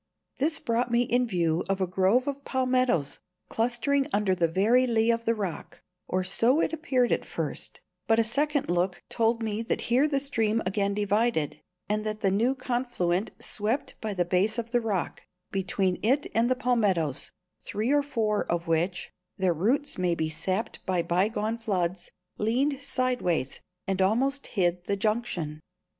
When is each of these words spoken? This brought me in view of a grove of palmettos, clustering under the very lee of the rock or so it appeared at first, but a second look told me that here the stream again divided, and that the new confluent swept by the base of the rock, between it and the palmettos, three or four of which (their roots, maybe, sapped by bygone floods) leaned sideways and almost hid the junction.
This 0.39 0.59
brought 0.59 0.89
me 0.89 1.03
in 1.03 1.27
view 1.27 1.63
of 1.69 1.79
a 1.79 1.85
grove 1.85 2.27
of 2.27 2.43
palmettos, 2.43 3.19
clustering 3.49 4.07
under 4.11 4.33
the 4.33 4.47
very 4.47 4.87
lee 4.87 5.11
of 5.11 5.25
the 5.25 5.35
rock 5.35 5.83
or 6.07 6.23
so 6.23 6.59
it 6.59 6.73
appeared 6.73 7.11
at 7.11 7.23
first, 7.23 7.81
but 8.07 8.17
a 8.17 8.23
second 8.23 8.67
look 8.67 9.03
told 9.09 9.43
me 9.43 9.61
that 9.61 9.81
here 9.93 10.07
the 10.07 10.19
stream 10.19 10.59
again 10.65 10.95
divided, 10.95 11.61
and 11.87 12.03
that 12.03 12.21
the 12.21 12.31
new 12.31 12.55
confluent 12.55 13.29
swept 13.37 13.93
by 14.01 14.11
the 14.15 14.25
base 14.25 14.57
of 14.57 14.71
the 14.71 14.81
rock, 14.81 15.21
between 15.51 15.99
it 16.01 16.25
and 16.33 16.49
the 16.49 16.55
palmettos, 16.55 17.31
three 17.61 17.91
or 17.91 18.01
four 18.01 18.43
of 18.45 18.65
which 18.67 19.11
(their 19.37 19.53
roots, 19.53 19.99
maybe, 19.99 20.31
sapped 20.31 20.83
by 20.83 21.03
bygone 21.03 21.59
floods) 21.59 22.09
leaned 22.39 22.81
sideways 22.81 23.59
and 23.85 24.01
almost 24.01 24.47
hid 24.47 24.83
the 24.85 24.97
junction. 24.97 25.61